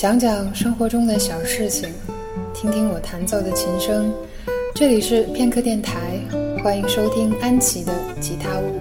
[0.00, 1.86] 讲讲生活中的小事情，
[2.54, 4.10] 听听我弹奏的琴声。
[4.74, 6.18] 这里是片刻电台，
[6.64, 8.80] 欢迎收听安琪的吉他屋。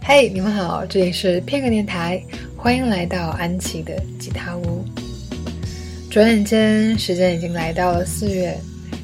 [0.00, 2.22] 嘿，你们好，这里是片刻电台，
[2.56, 4.84] 欢迎来到安琪的吉他屋。
[6.08, 8.56] 转眼间，时间已经来到了四月，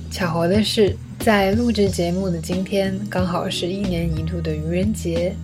[0.08, 5.34] 巧合的是，在录制节目的今天，刚好是一年一度的愚人节。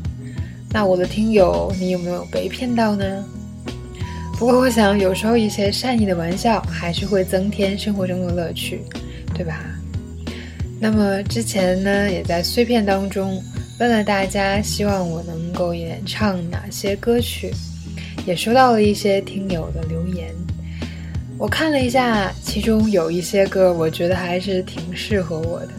[0.72, 3.24] 那我的听友，你有没有被骗到呢？
[4.38, 8.80] 不过我想，有时候一些善意的玩笑还是会增添生活中的乐趣，
[9.34, 9.60] 对吧？
[10.78, 13.42] 那么之前呢，也在碎片当中
[13.80, 17.50] 问了大家，希望我能够演唱哪些歌曲，
[18.24, 20.32] 也收到了一些听友的留言。
[21.36, 25.72] 我看了一下，其中有一些歌，我觉得还是挺适合我的，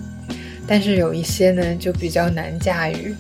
[0.67, 3.16] 但是有一些呢，就比较难驾驭。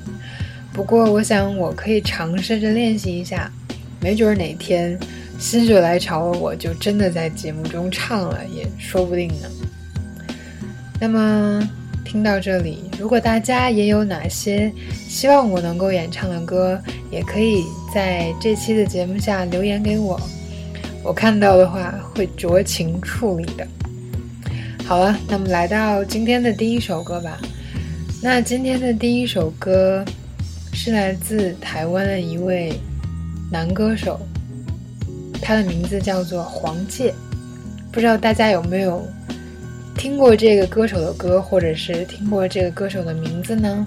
[0.73, 3.51] 不过，我想我可以尝试着练习一下，
[3.99, 4.97] 没准哪天
[5.37, 9.49] 心血来潮，我就真的在节目中唱了，也说不定呢。
[10.99, 11.69] 那么，
[12.05, 14.71] 听到这里，如果大家也有哪些
[15.07, 20.19] 希望我能够演唱的歌，也可以在这期的节目下留言给我，
[21.03, 23.67] 我看到的话会酌情处理的。
[24.85, 27.37] 好了，那么来到今天的第一首歌吧。
[28.23, 30.05] 那今天的第一首歌。
[30.73, 32.73] 是来自台湾的一位
[33.51, 34.19] 男歌手，
[35.41, 37.13] 他的名字叫做黄玠。
[37.91, 39.05] 不知道大家有没有
[39.97, 43.85] 听过这个歌手的歌，或者是听过这个歌手的名字呢？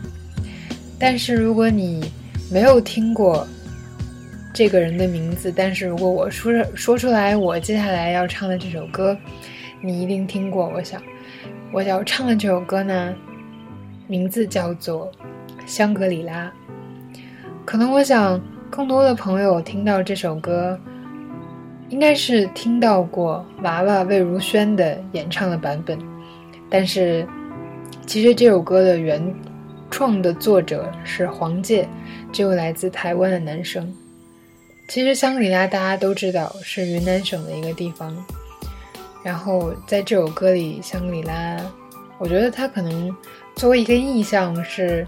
[0.98, 2.10] 但是如果你
[2.50, 3.46] 没有听过
[4.52, 9.16] 这个人的名字，但是如果我说说出来，我接下来要唱的这首歌，
[9.82, 10.68] 你一定听过。
[10.68, 11.02] 我想，
[11.72, 13.12] 我要唱的这首歌呢，
[14.06, 15.10] 名字叫做
[15.66, 16.46] 《香格里拉》。
[17.64, 20.78] 可能我想，更多的朋友听到这首歌，
[21.88, 25.98] 应该是听到过娃娃魏如萱的演唱的版本。
[26.68, 27.26] 但是，
[28.06, 29.34] 其实这首歌的原
[29.90, 31.86] 创的作者是黄玠，
[32.30, 33.92] 这位来自台湾的男生。
[34.86, 38.14] 其实香格里拉大家都知道是云南省的一个地方。
[39.22, 41.56] 然后在这首歌里，香格里拉，
[42.18, 43.10] 我觉得它可能
[43.56, 45.06] 作为一个意象是。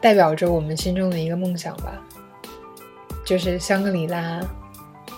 [0.00, 1.92] 代表着我们心中的一个梦想吧，
[3.24, 4.40] 就是香格里拉，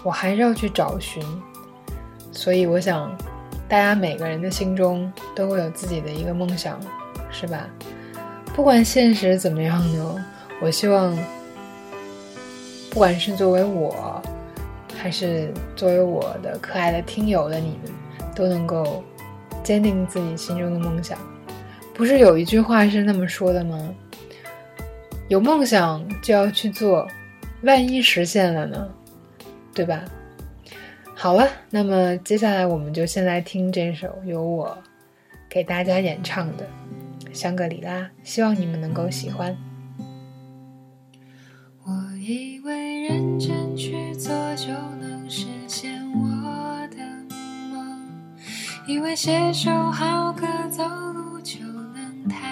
[0.03, 1.25] 我还是要去找寻。
[2.33, 3.17] 所以我想，
[3.69, 6.81] 大家每个人的心中都会有自己的一个梦想，
[7.31, 7.69] 是吧？
[8.55, 10.25] 不管现实怎么样呢，
[10.61, 11.17] 我希望，
[12.91, 14.21] 不管是作为我，
[14.99, 17.93] 还是作为我的可爱的听友的你们，
[18.35, 19.05] 都能够
[19.63, 21.17] 坚定自己心中的梦想。
[21.95, 23.79] 不是有一句话是那么说的吗？
[25.33, 27.09] 有梦想就要去做，
[27.63, 28.87] 万一实现了呢？
[29.73, 30.05] 对吧？
[31.15, 34.77] 好了，那么接下来我们就先来听这首由我
[35.49, 36.69] 给大家演唱的
[37.35, 39.57] 《香格里拉》，希望你们能够喜欢。
[41.83, 44.67] 我以为认真去做就
[45.01, 46.99] 能实现我的
[47.71, 48.07] 梦，
[48.87, 52.52] 以为写首好歌走路就能抬。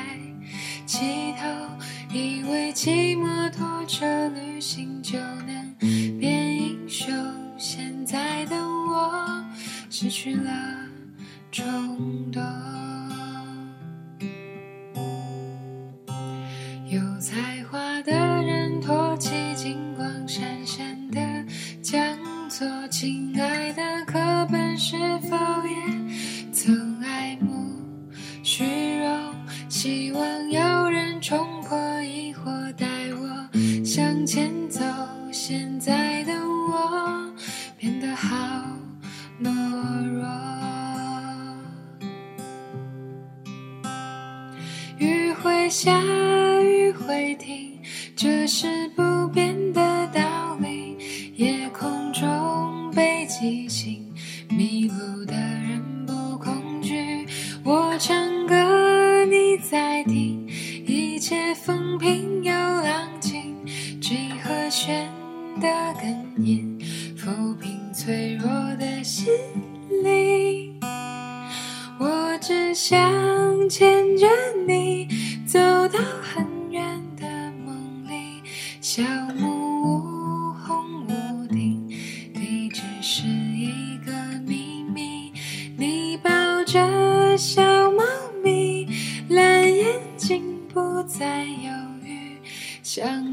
[2.72, 5.74] 骑摩托车旅行就能
[6.18, 7.12] 变英雄，
[7.58, 9.44] 现在的我
[9.90, 10.50] 失去了
[11.50, 12.40] 冲动。
[16.88, 21.20] 有才华的人托起金光闪闪的
[21.82, 22.00] 讲
[22.48, 23.99] 座，亲爱的，
[45.70, 46.02] 下
[46.62, 47.78] 雨会停，
[48.16, 50.96] 这是不变的道理。
[51.36, 54.12] 夜空中北极星，
[54.48, 57.24] 迷路的人不恐惧。
[57.64, 60.44] 我唱歌你在听，
[60.84, 63.54] 一切风平又浪静。
[64.00, 65.08] G 和弦
[65.60, 65.68] 的
[66.02, 66.80] 根音，
[67.16, 69.32] 抚平脆弱的心
[70.02, 70.80] 灵。
[72.00, 74.26] 我只想牵着
[74.66, 74.79] 你。
[92.92, 93.29] 相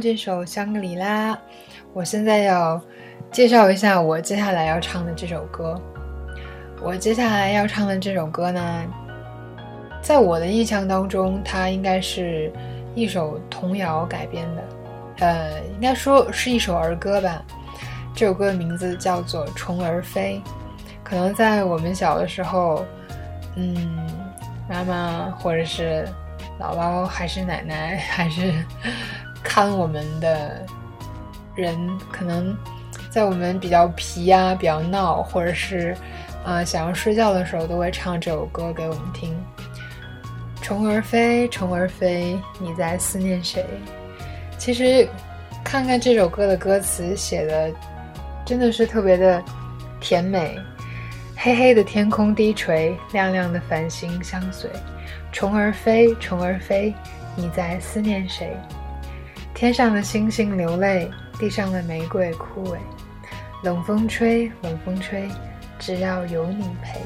[0.00, 1.34] 这首《香格里拉》，
[1.92, 2.80] 我现在要
[3.30, 5.78] 介绍一下我接下来要唱的这首歌。
[6.82, 8.84] 我接下来要唱的这首歌呢，
[10.00, 12.50] 在我的印象当中，它应该是
[12.94, 14.62] 一首童谣改编的，
[15.18, 17.42] 呃，应该说是一首儿歌吧。
[18.14, 20.40] 这首歌的名字叫做《虫儿飞》，
[21.04, 22.84] 可能在我们小的时候，
[23.56, 24.08] 嗯，
[24.66, 26.08] 妈妈或者是
[26.58, 28.54] 姥姥还是奶奶还是
[29.52, 30.64] 看我们的
[31.56, 31.76] 人，
[32.12, 32.56] 可能
[33.10, 35.92] 在我们比较皮呀、比较闹，或者是
[36.44, 39.36] 呃想要睡觉的时候，都会唱这首歌给我们听。
[40.62, 43.66] 虫儿飞，虫儿飞，你在思念谁？
[44.56, 45.08] 其实
[45.64, 47.72] 看看这首歌的歌词写的
[48.46, 49.42] 真的是特别的
[49.98, 50.56] 甜美。
[51.36, 54.70] 黑黑的天空低垂，亮亮的繁星相随。
[55.32, 56.94] 虫儿飞，虫儿飞，
[57.34, 58.56] 你在思念谁？
[59.60, 62.78] 天上的星星流泪，地上的玫瑰枯萎。
[63.62, 65.28] 冷风吹，冷风吹，
[65.78, 66.98] 只要有你陪。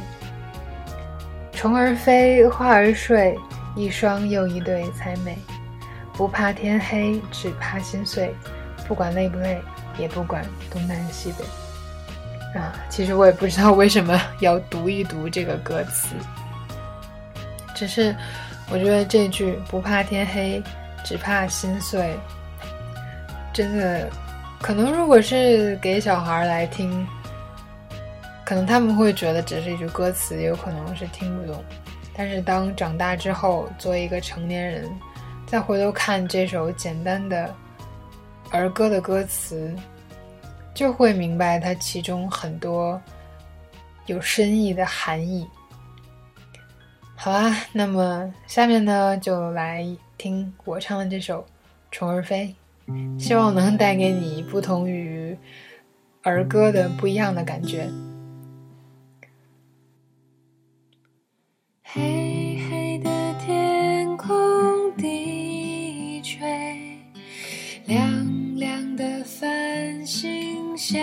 [1.50, 3.36] 虫儿飞，花儿睡，
[3.74, 5.36] 一双又一对才美。
[6.12, 8.32] 不怕天黑，只怕心碎。
[8.86, 9.60] 不管累不累，
[9.98, 12.56] 也不管东南西北。
[12.56, 16.14] 啊，其实我也不知道为什么要读一读这个歌词，
[17.74, 18.14] 只是
[18.70, 20.62] 我觉得这句“不怕天黑，
[21.04, 22.16] 只怕心碎”，
[23.54, 24.10] 真的，
[24.60, 27.06] 可能如果是给小孩来听，
[28.44, 31.64] 可能他们会觉得只是一句歌词，有可能是听不懂。
[32.16, 34.90] 但是当长大之后，作为一个成年人，
[35.46, 37.54] 再回头看这首简单的
[38.50, 39.72] 儿歌的歌词。
[40.74, 43.00] 就会明白它其中很多
[44.06, 45.48] 有深意的含义。
[47.14, 49.86] 好啦，那么下面呢，就来
[50.18, 51.42] 听我唱的这首
[51.92, 52.48] 《虫儿飞》，
[53.18, 55.36] 希望能带给你不同于
[56.22, 57.88] 儿歌的不一样的感觉。
[61.82, 66.98] 黑黑的天空低垂，
[67.86, 70.98] 亮亮的繁星下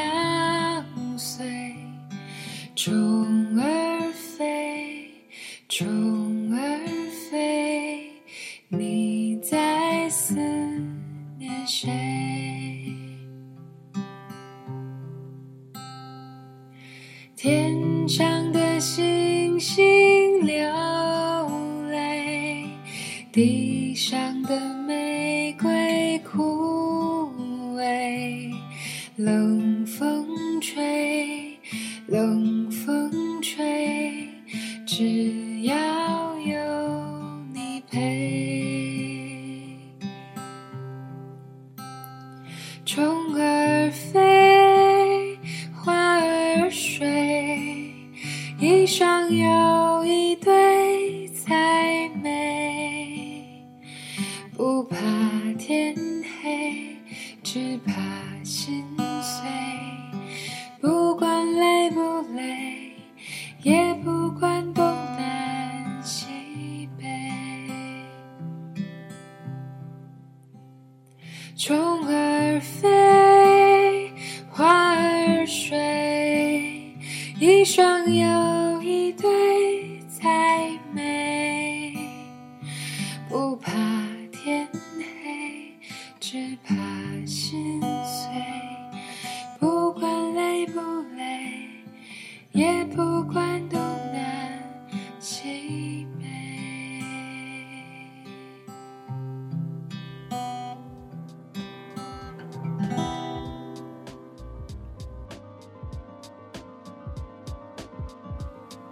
[17.41, 20.63] 天上的星星流
[21.89, 22.69] 泪，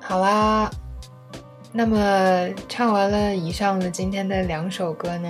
[0.10, 0.68] 好啦，
[1.72, 5.30] 那么唱完了以上的今天的两首歌呢，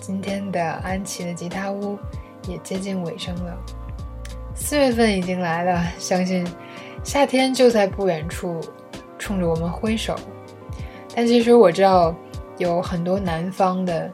[0.00, 1.98] 今天的安琪的吉他屋
[2.48, 3.54] 也接近尾声了。
[4.54, 6.42] 四月份已经来了，相信
[7.04, 8.58] 夏天就在不远处，
[9.18, 10.16] 冲着我们挥手。
[11.14, 12.16] 但其实我知道，
[12.56, 14.10] 有很多南方的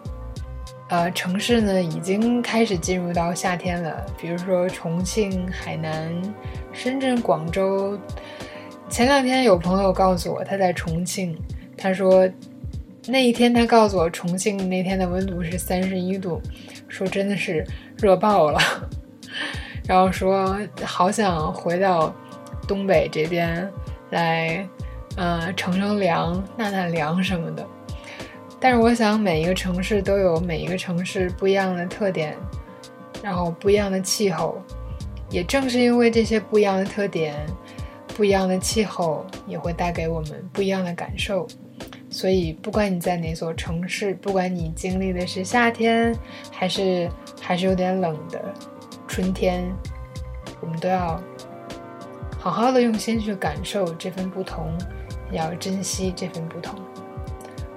[0.89, 6.13] 呃城市呢，已经开始进入到夏天了，比如说重庆、海南、
[6.73, 7.97] 深圳、广州。
[8.95, 11.37] 前两天有朋友告诉我他在重庆，
[11.77, 12.31] 他说
[13.09, 16.41] 那一天他告诉我重庆那天的温度是三十一度，
[16.87, 18.61] 说真的是热爆了，
[19.85, 22.15] 然后说好想回到
[22.69, 23.69] 东北这边
[24.11, 24.65] 来，
[25.17, 27.67] 呃，乘乘凉、纳纳凉什么的。
[28.61, 32.37] 但是我想每一个城市都有每一个城市不一样的特点，
[33.25, 34.63] 然后不一样的气候，
[35.31, 37.45] 也正是因为这些不一样的特点。
[38.17, 41.47] 不一样的气候也会带给我们不一样的感受，
[42.09, 46.17] 所以不管你在哪所城市，不管你经历的是夏天，
[46.51, 48.55] 还是还是有点冷的
[49.09, 49.65] 春天，
[50.61, 51.21] 我们都要
[52.39, 54.73] 好好的用心去感受这份不同，
[55.33, 56.79] 要珍惜这份不同。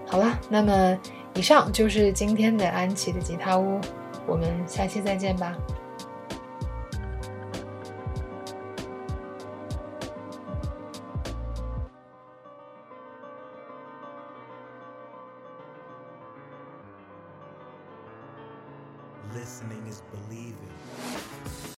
[0.06, 0.98] 好了，那么
[1.34, 3.82] 以上就是今天的安琪的吉他屋，
[4.28, 5.58] 我们下期再见吧。